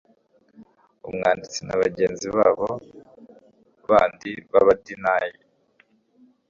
umwanditsi 1.07 1.59
na 1.67 1.75
bagenzi 1.81 2.27
babo 2.37 2.69
bandi 3.89 4.31
b 4.51 4.53
abadinayi 4.61 5.37